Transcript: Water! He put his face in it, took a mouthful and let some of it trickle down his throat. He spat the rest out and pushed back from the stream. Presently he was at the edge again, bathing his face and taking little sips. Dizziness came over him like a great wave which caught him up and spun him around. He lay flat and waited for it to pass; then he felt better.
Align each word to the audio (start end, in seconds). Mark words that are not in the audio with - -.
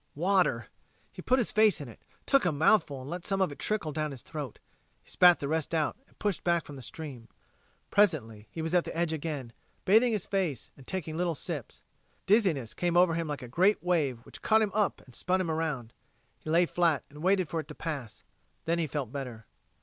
Water! 0.15 0.65
He 1.11 1.21
put 1.21 1.37
his 1.37 1.51
face 1.51 1.79
in 1.79 1.87
it, 1.87 2.01
took 2.25 2.43
a 2.43 2.51
mouthful 2.51 3.01
and 3.01 3.09
let 3.11 3.23
some 3.23 3.39
of 3.39 3.51
it 3.51 3.59
trickle 3.59 3.91
down 3.91 4.09
his 4.09 4.23
throat. 4.23 4.57
He 5.03 5.11
spat 5.11 5.39
the 5.39 5.47
rest 5.47 5.75
out 5.75 5.95
and 6.07 6.17
pushed 6.17 6.43
back 6.43 6.65
from 6.65 6.75
the 6.75 6.81
stream. 6.81 7.27
Presently 7.91 8.47
he 8.49 8.63
was 8.63 8.73
at 8.73 8.83
the 8.83 8.97
edge 8.97 9.13
again, 9.13 9.53
bathing 9.85 10.11
his 10.11 10.25
face 10.25 10.71
and 10.75 10.87
taking 10.87 11.17
little 11.17 11.35
sips. 11.35 11.83
Dizziness 12.25 12.73
came 12.73 12.97
over 12.97 13.13
him 13.13 13.27
like 13.27 13.43
a 13.43 13.47
great 13.47 13.83
wave 13.83 14.25
which 14.25 14.41
caught 14.41 14.63
him 14.63 14.71
up 14.73 15.01
and 15.01 15.13
spun 15.13 15.39
him 15.39 15.51
around. 15.51 15.93
He 16.39 16.49
lay 16.49 16.65
flat 16.65 17.03
and 17.11 17.21
waited 17.21 17.47
for 17.47 17.59
it 17.59 17.67
to 17.67 17.75
pass; 17.75 18.23
then 18.65 18.79
he 18.79 18.87
felt 18.87 19.11
better. 19.11 19.45